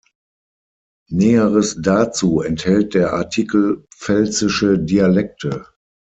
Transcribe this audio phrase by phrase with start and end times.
[1.11, 5.67] Näheres dazu enthält der Artikel Pfälzische Dialekte.